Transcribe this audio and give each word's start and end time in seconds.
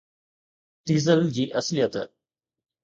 diesel 0.85 1.21
جي 1.37 1.45
اصليت 1.61 1.93